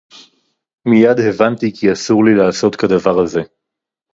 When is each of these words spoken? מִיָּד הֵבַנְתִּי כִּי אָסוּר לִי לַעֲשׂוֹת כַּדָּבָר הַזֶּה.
מִיָּד 0.89 1.19
הֵבַנְתִּי 1.19 1.71
כִּי 1.75 1.91
אָסוּר 1.91 2.17
לִי 2.25 2.33
לַעֲשׂוֹת 2.35 2.75
כַּדָּבָר 2.75 3.21
הַזֶּה. 3.23 3.41